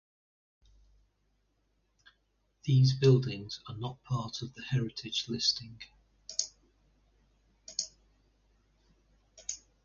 These 2.63 2.93
buildings 2.95 3.59
are 3.67 3.75
not 3.77 4.03
part 4.03 4.41
of 4.41 4.51
the 4.55 4.63
heritage 4.63 5.25
listing. 5.29 5.77